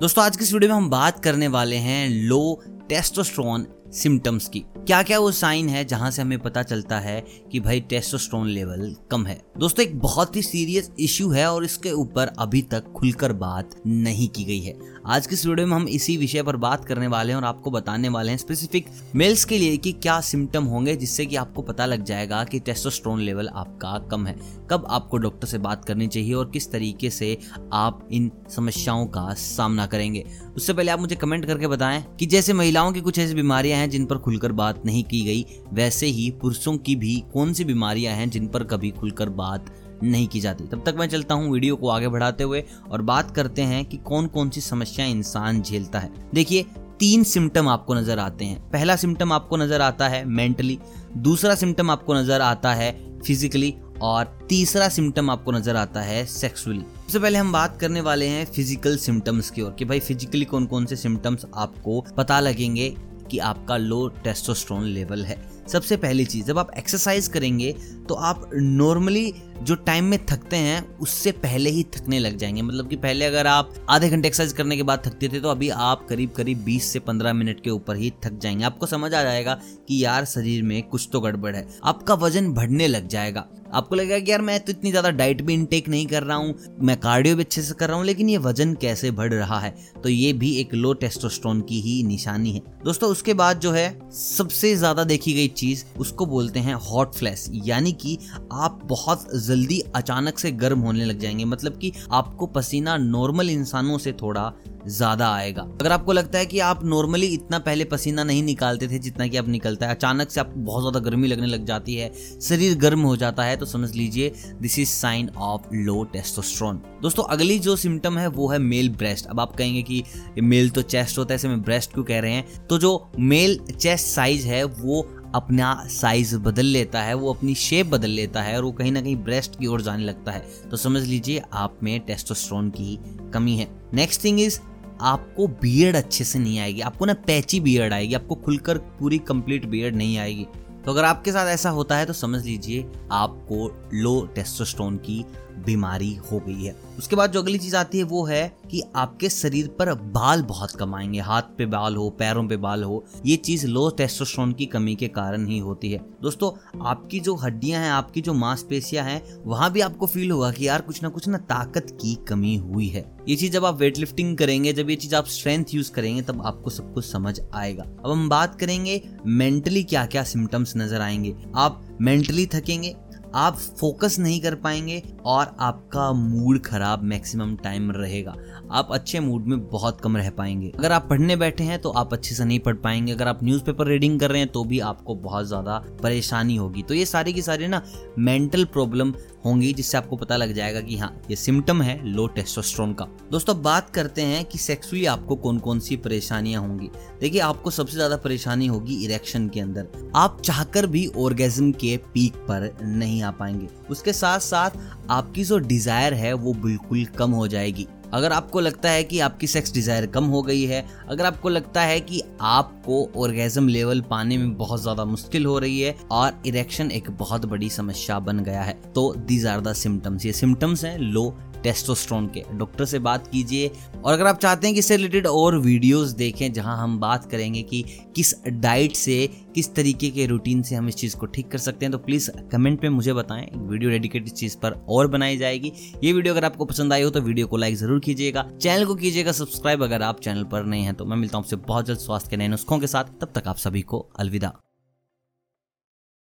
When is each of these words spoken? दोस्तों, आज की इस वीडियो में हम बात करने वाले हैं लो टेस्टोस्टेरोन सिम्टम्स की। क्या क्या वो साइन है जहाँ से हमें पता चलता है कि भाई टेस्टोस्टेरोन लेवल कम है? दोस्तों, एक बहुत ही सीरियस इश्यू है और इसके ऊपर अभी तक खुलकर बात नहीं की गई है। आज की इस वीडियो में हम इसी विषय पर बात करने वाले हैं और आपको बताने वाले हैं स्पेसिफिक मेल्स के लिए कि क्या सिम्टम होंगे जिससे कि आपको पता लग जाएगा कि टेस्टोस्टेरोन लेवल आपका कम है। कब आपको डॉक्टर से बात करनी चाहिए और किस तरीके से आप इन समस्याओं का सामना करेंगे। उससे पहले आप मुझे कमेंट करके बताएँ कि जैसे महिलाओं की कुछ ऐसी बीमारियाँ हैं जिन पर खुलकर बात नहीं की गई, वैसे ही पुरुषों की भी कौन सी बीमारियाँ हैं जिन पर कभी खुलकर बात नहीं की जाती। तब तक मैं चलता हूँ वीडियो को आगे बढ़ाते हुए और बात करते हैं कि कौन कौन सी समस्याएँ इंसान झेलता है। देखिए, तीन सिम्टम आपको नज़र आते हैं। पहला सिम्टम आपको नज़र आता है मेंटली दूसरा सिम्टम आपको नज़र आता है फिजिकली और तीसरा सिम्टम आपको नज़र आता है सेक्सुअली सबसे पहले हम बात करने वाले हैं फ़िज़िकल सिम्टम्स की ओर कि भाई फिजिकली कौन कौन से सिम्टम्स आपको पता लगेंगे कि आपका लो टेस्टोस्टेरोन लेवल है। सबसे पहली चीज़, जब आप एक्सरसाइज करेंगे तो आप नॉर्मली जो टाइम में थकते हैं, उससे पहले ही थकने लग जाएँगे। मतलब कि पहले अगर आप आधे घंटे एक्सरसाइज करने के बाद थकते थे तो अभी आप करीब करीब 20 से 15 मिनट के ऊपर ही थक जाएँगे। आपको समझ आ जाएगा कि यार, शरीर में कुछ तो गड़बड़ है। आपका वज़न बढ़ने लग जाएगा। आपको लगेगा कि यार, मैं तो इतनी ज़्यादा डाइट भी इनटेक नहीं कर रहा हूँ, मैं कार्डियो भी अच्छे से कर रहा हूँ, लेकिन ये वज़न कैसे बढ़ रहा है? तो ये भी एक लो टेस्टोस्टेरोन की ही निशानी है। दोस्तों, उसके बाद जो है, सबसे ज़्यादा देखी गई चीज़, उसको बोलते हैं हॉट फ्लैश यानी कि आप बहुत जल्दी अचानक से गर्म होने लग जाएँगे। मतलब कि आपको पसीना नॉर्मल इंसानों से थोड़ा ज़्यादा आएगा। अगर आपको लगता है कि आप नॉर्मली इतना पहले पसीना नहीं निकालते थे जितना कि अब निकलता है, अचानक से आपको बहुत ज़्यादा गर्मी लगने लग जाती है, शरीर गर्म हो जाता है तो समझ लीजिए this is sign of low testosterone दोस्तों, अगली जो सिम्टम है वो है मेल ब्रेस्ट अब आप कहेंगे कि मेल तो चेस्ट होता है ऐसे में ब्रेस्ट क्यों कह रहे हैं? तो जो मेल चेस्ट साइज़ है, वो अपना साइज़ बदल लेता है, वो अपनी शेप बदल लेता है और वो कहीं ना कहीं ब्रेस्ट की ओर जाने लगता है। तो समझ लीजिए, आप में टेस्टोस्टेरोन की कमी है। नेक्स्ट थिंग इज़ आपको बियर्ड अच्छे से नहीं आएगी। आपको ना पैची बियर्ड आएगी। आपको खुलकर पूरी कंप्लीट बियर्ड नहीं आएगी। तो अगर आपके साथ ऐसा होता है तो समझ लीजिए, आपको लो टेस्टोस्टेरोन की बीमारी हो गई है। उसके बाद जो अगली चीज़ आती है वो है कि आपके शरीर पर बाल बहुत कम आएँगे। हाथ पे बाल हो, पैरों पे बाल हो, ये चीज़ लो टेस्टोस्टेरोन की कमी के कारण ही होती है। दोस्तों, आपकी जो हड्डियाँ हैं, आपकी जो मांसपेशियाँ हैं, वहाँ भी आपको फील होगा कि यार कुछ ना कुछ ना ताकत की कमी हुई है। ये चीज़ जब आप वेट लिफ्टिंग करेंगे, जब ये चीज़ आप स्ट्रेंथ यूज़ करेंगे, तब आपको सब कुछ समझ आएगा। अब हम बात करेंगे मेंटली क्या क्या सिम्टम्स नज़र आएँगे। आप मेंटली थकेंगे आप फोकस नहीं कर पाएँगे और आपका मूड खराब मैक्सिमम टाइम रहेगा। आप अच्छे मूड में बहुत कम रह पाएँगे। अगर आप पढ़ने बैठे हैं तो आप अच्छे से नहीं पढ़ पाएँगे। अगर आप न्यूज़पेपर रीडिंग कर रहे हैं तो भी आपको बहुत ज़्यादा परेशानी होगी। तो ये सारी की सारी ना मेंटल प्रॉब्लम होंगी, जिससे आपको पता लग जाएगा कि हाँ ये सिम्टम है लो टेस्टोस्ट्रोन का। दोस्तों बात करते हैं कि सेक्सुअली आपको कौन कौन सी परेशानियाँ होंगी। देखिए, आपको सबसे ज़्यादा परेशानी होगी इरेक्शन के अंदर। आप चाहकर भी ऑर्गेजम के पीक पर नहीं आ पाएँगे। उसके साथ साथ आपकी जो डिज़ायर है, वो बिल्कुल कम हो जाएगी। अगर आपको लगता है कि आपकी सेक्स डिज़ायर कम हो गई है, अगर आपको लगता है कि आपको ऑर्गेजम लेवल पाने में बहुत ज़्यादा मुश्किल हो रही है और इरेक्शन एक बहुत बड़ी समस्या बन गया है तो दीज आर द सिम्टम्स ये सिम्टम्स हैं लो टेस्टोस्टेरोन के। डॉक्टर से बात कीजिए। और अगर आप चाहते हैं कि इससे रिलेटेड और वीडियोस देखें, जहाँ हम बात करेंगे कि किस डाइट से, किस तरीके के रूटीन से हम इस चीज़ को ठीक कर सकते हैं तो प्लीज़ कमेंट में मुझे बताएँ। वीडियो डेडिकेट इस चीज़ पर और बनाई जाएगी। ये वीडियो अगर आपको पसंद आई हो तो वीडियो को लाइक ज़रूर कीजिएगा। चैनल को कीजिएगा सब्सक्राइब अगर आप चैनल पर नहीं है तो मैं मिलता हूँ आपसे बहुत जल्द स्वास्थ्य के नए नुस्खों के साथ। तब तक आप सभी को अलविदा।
दोस्तों, 0.00 0.24
आज 0.24 0.36
की 0.36 0.44
इस 0.44 0.52
वीडियो 0.52 0.70
में 0.70 0.76
हम 0.76 0.90
बात 0.90 1.24
करने 1.24 1.48
वाले 1.48 1.76
हैं 1.76 2.08
लो 2.10 2.62
टेस्टोस्टेरोन 2.88 3.66
सिम्टम्स 3.92 4.48
की। 4.48 4.60
क्या 4.60 5.02
क्या 5.02 5.18
वो 5.18 5.32
साइन 5.32 5.68
है 5.68 5.84
जहाँ 5.84 6.10
से 6.10 6.22
हमें 6.22 6.38
पता 6.38 6.62
चलता 6.62 6.98
है 6.98 7.24
कि 7.52 7.60
भाई 7.60 7.80
टेस्टोस्टेरोन 7.80 8.48
लेवल 8.48 8.96
कम 9.10 9.26
है? 9.26 9.42
दोस्तों, 9.58 9.86
एक 9.86 9.98
बहुत 10.00 10.36
ही 10.36 10.42
सीरियस 10.42 10.90
इश्यू 11.00 11.30
है 11.30 11.52
और 11.52 11.64
इसके 11.64 11.90
ऊपर 11.90 12.26
अभी 12.38 12.62
तक 12.62 12.92
खुलकर 12.92 13.32
बात 13.32 13.70
नहीं 13.86 14.28
की 14.28 14.44
गई 14.44 14.60
है। 14.60 14.78
आज 15.08 15.26
की 15.26 15.34
इस 15.34 15.46
वीडियो 15.46 15.66
में 15.66 15.74
हम 15.76 15.88
इसी 15.88 16.16
विषय 16.16 16.42
पर 16.42 16.56
बात 16.56 16.84
करने 16.84 17.06
वाले 17.06 17.32
हैं 17.32 17.36
और 17.36 17.44
आपको 17.44 17.70
बताने 17.70 18.08
वाले 18.08 18.30
हैं 18.30 18.38
स्पेसिफिक 18.38 18.86
मेल्स 19.16 19.44
के 19.44 19.58
लिए 19.58 19.76
कि 19.76 19.92
क्या 19.92 20.20
सिम्टम 20.20 20.64
होंगे 20.64 20.96
जिससे 20.96 21.26
कि 21.26 21.36
आपको 21.36 21.62
पता 21.62 21.86
लग 21.86 22.04
जाएगा 22.04 22.44
कि 22.44 22.60
टेस्टोस्टेरोन 22.60 23.20
लेवल 23.20 23.48
आपका 23.48 23.98
कम 24.10 24.26
है। 24.26 24.34
कब 24.70 24.86
आपको 24.88 25.16
डॉक्टर 25.16 25.46
से 25.46 25.58
बात 25.58 25.84
करनी 25.84 26.06
चाहिए 26.06 26.34
और 26.34 26.50
किस 26.50 26.70
तरीके 26.72 27.10
से 27.10 27.38
आप 27.72 28.08
इन 28.12 28.30
समस्याओं 28.50 29.06
का 29.06 29.34
सामना 29.34 29.86
करेंगे। 29.86 30.24
उससे 30.56 30.72
पहले 30.72 30.90
आप 30.90 31.00
मुझे 31.00 31.16
कमेंट 31.16 31.46
करके 31.46 31.66
बताएँ 31.66 32.04
कि 32.20 32.26
जैसे 32.26 32.52
महिलाओं 32.52 32.92
की 32.92 33.00
कुछ 33.00 33.18
ऐसी 33.18 33.34
बीमारियाँ 33.34 33.78
हैं 33.78 33.90
जिन 33.90 34.06
पर 34.06 34.18
खुलकर 34.18 34.52
बात 34.52 34.86
नहीं 34.86 35.04
की 35.04 35.20
गई, 35.20 35.46
वैसे 35.72 36.06
ही 36.06 36.30
पुरुषों 36.30 36.78
की 36.78 36.96
भी 36.96 37.22
कौन 37.32 37.52
सी 37.52 37.64
बीमारियाँ 37.64 38.14
हैं 38.14 38.30
जिन 38.30 38.48
पर 38.48 38.64
कभी 38.64 38.90
खुलकर 38.90 39.28
बात 39.28 39.74
नहीं 40.02 40.26
की 40.28 40.40
जाती। 40.40 40.64
तब 40.66 40.82
तक 40.86 40.96
मैं 40.98 41.08
चलता 41.08 41.34
हूँ 41.34 41.52
वीडियो 41.52 41.76
को 41.76 41.88
आगे 41.88 42.08
बढ़ाते 42.08 42.44
हुए 42.44 42.64
और 42.90 43.02
बात 43.02 43.34
करते 43.36 43.62
हैं 43.62 43.84
कि 43.84 43.96
कौन 43.98 44.26
कौन 44.26 44.50
सी 44.50 44.60
समस्याएँ 44.60 45.10
इंसान 45.10 45.62
झेलता 45.62 45.98
है। 45.98 46.10
देखिए, 46.34 46.66
तीन 47.00 47.24
सिम्टम 47.24 47.68
आपको 47.68 47.94
नज़र 47.94 48.18
आते 48.18 48.44
हैं। 48.44 48.60
पहला 48.70 48.96
सिम्टम 48.96 49.32
आपको 49.32 49.56
नज़र 49.56 49.80
आता 49.80 50.08
है 50.08 50.24
मेंटली 50.26 50.78
दूसरा 51.18 51.54
सिम्टम 51.54 51.90
आपको 51.90 52.14
नज़र 52.14 52.40
आता 52.42 52.72
है 52.74 52.94
फिजिकली 53.20 53.74
और 54.02 54.24
तीसरा 54.48 54.88
सिम्टम 54.88 55.30
आपको 55.30 55.52
नज़र 55.52 55.76
आता 55.76 56.00
है 56.00 56.24
सेक्सुअली 56.26 56.80
सबसे 56.80 57.18
पहले 57.18 57.38
हम 57.38 57.52
बात 57.52 57.78
करने 57.80 58.00
वाले 58.00 58.26
हैं 58.26 58.44
फ़िज़िकल 58.46 58.96
सिम्टम्स 58.98 59.50
की 59.50 59.62
ओर 59.62 59.74
कि 59.78 59.84
भाई 59.84 60.00
फिजिकली 60.00 60.44
कौन 60.44 60.66
कौन 60.66 60.86
से 60.86 60.96
सिम्टम्स 60.96 61.46
आपको 61.54 62.00
पता 62.16 62.40
लगेंगे 62.40 62.94
कि 63.30 63.38
आपका 63.40 63.76
लो 63.76 64.06
टेस्टोस्टेरोन 64.24 64.84
लेवल 64.84 65.24
है। 65.24 65.36
सबसे 65.68 65.96
पहली 65.96 66.24
चीज़, 66.24 66.44
जब 66.46 66.58
आप 66.58 66.70
एक्सरसाइज 66.78 67.28
करेंगे 67.28 67.72
तो 68.08 68.14
आप 68.14 68.50
नॉर्मली 68.54 69.32
जो 69.62 69.74
टाइम 69.76 70.04
में 70.04 70.18
थकते 70.26 70.56
हैं, 70.56 70.98
उससे 70.98 71.32
पहले 71.32 71.70
ही 71.70 71.82
थकने 71.96 72.18
लग 72.18 72.36
जाएँगे। 72.36 72.62
मतलब 72.62 72.88
कि 72.88 72.96
पहले 72.96 73.24
अगर 73.24 73.46
आप 73.46 73.74
आधे 73.90 74.10
घंटे 74.10 74.28
एक्सरसाइज 74.28 74.52
करने 74.52 74.76
के 74.76 74.82
बाद 74.82 75.02
थकते 75.06 75.28
थे 75.28 75.40
तो 75.40 75.48
अभी 75.48 75.68
आप 75.70 76.06
करीब 76.08 76.30
करीब 76.30 76.64
20 76.64 76.92
से 76.92 76.98
15 77.00 77.32
मिनट 77.32 77.60
के 77.60 77.70
ऊपर 77.70 77.96
ही 77.96 78.12
थक 78.24 78.38
जाएँगे। 78.38 78.64
आपको 78.64 78.86
समझ 78.86 79.14
आ 79.14 79.22
जाएगा 79.22 79.54
कि 79.88 80.04
यार, 80.04 80.24
शरीर 80.24 80.62
में 80.62 80.82
कुछ 80.82 81.08
तो 81.12 81.20
गड़बड़ 81.20 81.54
है। 81.56 81.66
आपका 81.84 82.14
वज़न 82.14 82.52
बढ़ने 82.52 82.88
लग 82.88 83.08
जाएगा। 83.08 83.48
आपको 83.74 83.94
लगेगा 83.94 84.18
कि 84.18 84.30
यार, 84.30 84.40
मैं 84.40 84.58
तो 84.60 84.72
इतनी 84.72 84.90
ज़्यादा 84.90 85.10
डाइट 85.10 85.42
भी 85.42 85.54
इनटेक 85.54 85.88
नहीं 85.88 86.06
कर 86.06 86.22
रहा 86.22 86.36
हूँ, 86.36 86.54
मैं 86.80 86.96
कार्डियो 86.96 87.36
भी 87.36 87.42
अच्छे 87.42 87.62
से 87.62 87.74
कर 87.74 87.88
रहा 87.88 87.96
हूँ, 87.96 88.04
लेकिन 88.06 88.28
ये 88.28 88.38
वज़न 88.38 88.74
कैसे 88.74 89.10
बढ़ 89.10 89.32
रहा 89.34 89.58
है? 89.60 89.74
तो 90.02 90.08
ये 90.08 90.32
भी 90.32 90.54
एक 90.56 90.74
लो 90.74 90.92
टेस्टोस्टेरोन 90.92 91.60
की 91.60 91.80
ही 91.80 92.02
निशानी 92.02 92.52
है। 92.52 92.60
दोस्तों, 92.84 93.10
उसके 93.10 93.34
बाद 93.34 93.60
जो 93.60 93.72
है, 93.72 94.10
सबसे 94.12 94.74
ज़्यादा 94.76 95.04
देखी 95.04 95.32
गई 95.32 95.48
चीज़, 95.48 95.84
उसको 95.98 96.26
बोलते 96.26 96.60
हैं 96.60 96.74
हॉट 96.74 97.14
फ्लैश 97.14 97.46
यानी 97.64 97.92
कि 97.92 98.18
आप 98.52 98.80
बहुत 98.84 99.36
जल्दी 99.46 99.80
अचानक 99.94 100.38
से 100.38 100.50
गर्म 100.54 100.80
होने 100.80 101.04
लग 101.04 101.18
जाएँगे। 101.18 101.44
मतलब 101.46 101.78
कि 101.78 101.92
आपको 102.12 102.46
पसीना 102.48 102.96
नॉर्मल 102.98 103.50
इंसानों 103.50 103.98
से 103.98 104.12
थोड़ा 104.12 104.52
ज़्यादा 104.88 105.28
आएगा। 105.28 105.62
अगर 105.62 105.92
आपको 105.92 106.12
लगता 106.12 106.38
है 106.38 106.46
कि 106.46 106.58
आप 106.60 106.84
नॉर्मली 106.84 107.26
इतना 107.26 107.58
पहले 107.58 107.84
पसीना 107.84 108.24
नहीं 108.24 108.42
निकालते 108.42 108.88
थे 108.88 108.98
जितना 108.98 109.26
कि 109.26 109.36
अब 109.36 109.48
निकलता 109.48 109.86
है, 109.86 109.94
अचानक 109.94 110.30
से 110.30 110.40
आपको 110.40 110.60
बहुत 110.60 110.82
ज़्यादा 110.82 111.00
गर्मी 111.00 111.28
लगने 111.28 111.46
लग 111.46 111.64
जाती 111.64 111.94
है, 111.94 112.12
शरीर 112.40 112.76
गर्म 112.78 113.00
हो 113.00 113.16
जाता 113.16 113.44
है 113.44 113.56
तो 113.56 113.66
समझ 113.66 113.90
लीजिए 113.94 114.32
this 114.60 114.78
is 114.78 114.88
sign 114.88 115.30
of 115.38 115.74
low 115.74 116.02
testosterone 116.04 116.80
दोस्तों, 117.02 117.24
अगली 117.24 117.58
जो 117.58 117.76
सिम्टम 117.76 118.18
है 118.18 118.26
वो 118.28 118.48
है 118.48 118.58
मेल 118.58 118.88
ब्रेस्ट 118.90 119.26
अब 119.26 119.40
आप 119.40 119.56
कहेंगे 119.56 119.82
कि 119.82 120.02
मेल 120.42 120.70
तो 120.70 120.82
चेस्ट 120.84 121.18
होता 121.18 121.32
है 121.32 121.36
ऐसे 121.36 121.48
में 121.48 121.62
ब्रेस्ट 121.62 121.92
क्यों 121.92 122.04
कह 122.04 122.20
रहे 122.20 122.32
हैं? 122.32 122.66
तो 122.66 122.78
जो 122.78 123.10
मेल 123.18 123.58
चेस्ट 123.70 124.06
साइज़ 124.06 124.46
है, 124.46 124.62
वो 124.64 125.02
अपना 125.34 125.84
साइज़ 125.86 126.36
बदल 126.36 126.64
लेता 126.64 127.02
है, 127.02 127.14
वो 127.14 127.32
अपनी 127.32 127.54
शेप 127.54 127.86
बदल 127.86 128.10
लेता 128.10 128.42
है 128.42 128.56
और 128.56 128.64
वो 128.64 128.72
कहीं 128.72 128.92
ना 128.92 129.00
कहीं 129.00 129.16
ब्रेस्ट 129.16 129.58
की 129.58 129.66
ओर 129.66 129.82
जाने 129.82 130.04
लगता 130.04 130.32
है। 130.32 130.46
तो 130.70 130.76
समझ 130.76 131.02
लीजिए, 131.02 131.42
आप 131.52 131.78
में 131.82 132.00
टेस्टोस्टेरोन 132.00 132.70
की 132.70 132.98
कमी 133.34 133.56
है। 133.56 133.68
नेक्स्ट 133.94 134.24
थिंग 134.24 134.40
इज़ 134.40 134.60
आपको 135.00 135.46
बियर्ड 135.46 135.96
अच्छे 135.96 136.24
से 136.24 136.38
नहीं 136.38 136.58
आएगी। 136.58 136.80
आपको 136.80 137.04
ना 137.04 137.14
पैची 137.14 137.60
बियर्ड 137.60 137.92
आएगी। 137.92 138.14
आपको 138.14 138.34
खुलकर 138.34 138.78
पूरी 138.78 139.18
कंप्लीट 139.18 139.66
बियर्ड 139.66 139.96
नहीं 139.96 140.18
आएगी। 140.18 140.46
तो 140.84 140.92
अगर 140.92 141.04
आपके 141.04 141.32
साथ 141.32 141.46
ऐसा 141.46 141.70
होता 141.70 141.96
है 141.96 142.06
तो 142.06 142.12
समझ 142.12 142.44
लीजिए, 142.44 142.86
आपको 143.12 143.88
लो 143.94 144.26
टेस्टोस्टेरोन 144.34 144.96
की 144.96 145.24
बीमारी 145.58 146.14
हो 146.32 146.38
गई 146.38 146.62
है। 146.62 146.76
उसके 146.98 147.16
बाद 147.16 147.32
जो 147.32 147.42
अगली 147.42 147.58
चीज़ 147.58 147.76
आती 147.76 147.98
है 147.98 148.04
वो 148.04 148.24
है 148.24 148.56
कि 148.70 148.82
आपके 148.96 149.28
शरीर 149.28 149.68
पर 149.68 149.92
बाल 149.94 150.42
बहुत 150.42 150.70
कम 150.70 150.94
आएँगे। 150.94 151.20
हाथ 151.20 151.42
पे 151.58 151.66
बाल 151.66 151.96
हो, 151.96 152.08
पैरों 152.10 152.46
पे 152.48 152.56
बाल 152.56 152.84
हो, 152.84 153.04
ये 153.26 153.36
चीज़ 153.36 153.66
लो 153.66 153.88
टेस्टोस्टेरोन 153.90 154.52
की 154.52 154.66
कमी 154.66 154.94
के 154.94 155.08
कारण 155.08 155.46
ही 155.46 155.58
होती 155.58 155.92
है। 155.92 155.98
दोस्तों, 156.22 156.78
आपकी 156.86 157.20
जो 157.20 157.34
हड्डियाँ 157.34 157.82
हैं, 157.82 157.90
आपकी 157.90 158.20
जो 158.20 158.34
मांसपेशियाँ 158.34 159.04
हैं, 159.04 159.22
वहाँ 159.44 159.72
भी 159.72 159.80
आपको 159.80 160.06
फील 160.06 160.30
होगा 160.30 160.50
कि 160.50 160.68
यार 160.68 160.80
कुछ 160.80 161.02
ना 161.02 161.08
कुछ 161.08 161.28
ना 161.28 161.38
ताकत 161.38 161.98
की 162.00 162.14
कमी 162.28 162.56
हुई 162.56 162.88
है। 162.88 163.04
ये 163.28 163.36
चीज़ 163.36 163.52
जब 163.52 163.64
आप 163.64 163.78
वेट 163.78 163.98
लिफ्टिंग 163.98 164.36
करेंगे, 164.38 164.72
जब 164.72 164.90
ये 164.90 164.96
चीज़ 164.96 165.14
आप 165.14 165.26
स्ट्रेंथ 165.26 165.64
यूज़ 165.74 165.92
करेंगे, 165.92 166.22
तब 166.22 166.42
आपको 166.46 166.70
सब 166.70 166.94
कुछ 166.94 167.04
समझ 167.04 167.40
आएगा। 167.54 167.82
अब 167.82 168.10
हम 168.10 168.28
बात 168.28 168.54
करेंगे 168.60 169.02
मेंटली 169.26 169.82
क्या 169.84 170.06
क्या 170.06 170.22
सिम्टम्स 170.24 170.76
नज़र 170.76 171.00
आएँगे। 171.00 171.34
आप 171.56 171.82
मेंटली 172.00 172.46
थकेंगे 172.46 172.94
आप 173.34 173.56
फोकस 173.80 174.18
नहीं 174.18 174.40
कर 174.40 174.54
पाएँगे 174.56 175.02
और 175.24 175.54
आपका 175.60 176.10
मूड 176.12 176.60
खराब 176.64 177.02
मैक्सिमम 177.04 177.54
टाइम 177.56 177.90
रहेगा। 177.90 178.34
आप 178.70 178.88
अच्छे 178.92 179.20
मूड 179.20 179.46
में 179.46 179.66
बहुत 179.68 180.00
कम 180.00 180.16
रह 180.16 180.30
पाएँगे। 180.30 180.72
अगर 180.78 180.92
आप 180.92 181.06
पढ़ने 181.10 181.36
बैठे 181.36 181.64
हैं 181.64 181.78
तो 181.78 181.90
आप 181.90 182.12
अच्छे 182.12 182.34
से 182.34 182.44
नहीं 182.44 182.58
पढ़ 182.60 182.76
पाएँगे। 182.76 183.12
अगर 183.12 183.28
आप 183.28 183.44
न्यूज़पेपर 183.44 183.86
रीडिंग 183.86 184.18
कर 184.20 184.30
रहे 184.30 184.40
हैं 184.40 184.48
तो 184.48 184.64
भी 184.64 184.80
आपको 184.82 185.14
बहुत 185.16 185.46
ज़्यादा 185.46 185.78
परेशानी 186.02 186.56
होगी। 186.56 186.82
तो 186.82 186.94
ये 186.94 187.06
सारी 187.06 187.32
की 187.32 187.42
सारी 187.42 187.68
ना 187.68 187.82
मेंटल 188.18 188.64
प्रॉब्लम 188.66 189.12
होंगी, 189.46 189.72
जिससे 189.72 189.98
आपको 189.98 190.16
पता 190.16 190.36
लग 190.36 190.52
जाएगा 190.52 190.80
कि 190.80 190.96
हाँ 190.96 191.10
ये 191.30 191.36
सिम्टम 191.36 191.82
है 191.82 191.98
लो 192.06 192.26
टेस्टोस्ट्रोन 192.26 192.92
का। 192.92 193.04
दोस्तों 193.30 193.60
बात 193.62 193.90
करते 193.90 194.22
हैं 194.22 194.44
कि 194.44 194.58
सेक्सुअली 194.58 195.04
आपको 195.06 195.36
कौन 195.36 195.58
कौन 195.58 195.80
सी 195.80 195.96
परेशानियाँ 195.96 196.62
होंगी। 196.62 196.90
देखिए, 197.20 197.40
आपको 197.40 197.70
सबसे 197.70 197.94
ज़्यादा 197.94 198.16
परेशानी 198.16 198.66
होगी 198.66 198.94
इरेक्शन 199.04 199.48
के 199.48 199.60
अंदर। 199.60 199.88
आप 200.16 200.40
चाहकर 200.40 200.86
भी 200.86 201.06
ऑर्गेजम 201.16 201.70
के 201.72 201.96
पीक 202.14 202.36
पर 202.48 202.70
नहीं 202.82 203.22
आ 203.22 203.30
पाएँगे। 203.30 203.68
उसके 203.90 204.12
साथ 204.12 204.40
साथ 204.40 204.70
आपकी 205.10 205.44
जो 205.44 205.58
डिज़ायर 205.58 206.14
है, 206.14 206.32
वो 206.32 206.52
बिल्कुल 206.54 207.04
कम 207.18 207.30
हो 207.30 207.46
जाएगी। 207.48 207.86
अगर 208.14 208.32
आपको 208.32 208.60
लगता 208.60 208.90
है 208.90 209.04
कि 209.04 209.20
आपकी 209.20 209.46
सेक्स 209.46 209.72
डिज़ायर 209.72 210.06
कम 210.06 210.24
हो 210.24 210.42
गई 210.42 210.64
है, 210.64 210.84
अगर 211.08 211.26
आपको 211.26 211.48
लगता 211.48 211.82
है 211.82 212.00
कि 212.00 212.22
आपको 212.40 213.08
ऑर्गेजम 213.16 213.68
लेवल 213.68 214.00
पाने 214.00 214.38
में 214.38 214.54
बहुत 214.56 214.82
ज़्यादा 214.82 215.04
मुश्किल 215.04 215.46
हो 215.46 215.58
रही 215.58 215.80
है 215.80 215.94
और 216.10 216.42
इरेक्शन 216.46 216.90
एक 216.90 217.10
बहुत 217.10 217.46
बड़ी 217.46 217.70
समस्या 217.70 218.18
बन 218.18 218.40
गया 218.40 218.62
है 218.62 218.78
तो 218.94 219.14
दीज 219.18 219.46
आर 219.46 219.60
द 219.60 219.72
सिम्टम्स 219.72 220.26
ये 220.26 220.32
सिम्टम्स 220.32 220.84
हैं 220.84 220.98
लो 220.98 221.34
टेस्टोस्टेरोन 221.66 222.26
के। 222.28 222.42
डॉक्टर 222.54 222.84
से 222.84 222.98
बात 223.00 223.26
कीजिए। 223.26 223.70
और 223.96 224.12
अगर 224.12 224.26
आप 224.26 224.38
चाहते 224.38 224.66
हैं 224.66 224.74
कि 224.74 224.78
इससे 224.78 224.96
रिलेटेड 224.96 225.26
और 225.26 225.58
वीडियोस 225.60 226.10
देखें, 226.14 226.52
जहाँ 226.52 226.76
हम 226.78 226.98
बात 227.00 227.30
करेंगे 227.30 227.62
कि 227.62 227.84
किस 228.16 228.34
डाइट 228.46 228.94
से, 228.96 229.28
किस 229.54 229.74
तरीके 229.74 230.10
के 230.10 230.26
रूटीन 230.26 230.62
से 230.62 230.74
हम 230.74 230.88
इस 230.88 230.96
चीज़ 230.96 231.16
को 231.16 231.26
ठीक 231.26 231.50
कर 231.50 231.58
सकते 231.58 231.84
हैं 231.86 231.92
तो 231.92 231.98
प्लीज़ 231.98 232.30
कमेंट 232.52 232.82
में 232.82 232.90
मुझे 232.90 233.12
बताएँ। 233.12 233.46
वीडियो 233.56 233.90
डेडिकेट 233.90 234.26
इस 234.26 234.32
चीज़ 234.34 234.56
पर 234.56 234.72
और 234.88 235.06
बनाई 235.08 235.36
जाएगी। 235.36 235.72
ये 236.04 236.12
वीडियो 236.12 236.34
अगर 236.34 236.44
आपको 236.44 236.64
पसंद 236.64 236.92
आई 236.92 237.02
हो 237.02 237.10
तो 237.10 237.20
वीडियो 237.20 237.46
को 237.46 237.56
लाइक 237.56 237.76
ज़रूर 237.76 238.00
कीजिएगा। 238.00 238.48
चैनल 238.52 238.84
को 238.86 238.94
कीजिएगा 238.94 239.32
सब्सक्राइब 239.32 239.82
अगर 239.84 240.02
आप 240.02 240.20
चैनल 240.20 240.44
पर 240.44 240.64
नहीं 240.64 240.84
है 240.84 240.92
तो 240.92 241.04
मैं 241.04 241.16
मिलता 241.16 241.38
हूँ 241.38 241.44
आपसे 241.44 241.56
बहुत 241.58 241.86
जल्द 241.86 241.98
स्वास्थ्य 241.98 242.30
के 242.30 242.36
नए 242.36 242.48
नुस्खों 242.48 242.78
के 242.78 242.86
साथ। 242.86 243.18
तब 243.20 243.32
तक 243.34 243.48
आप 243.48 243.56
सभी 243.56 243.82
को 243.82 244.06
अलविदा। 244.18 244.52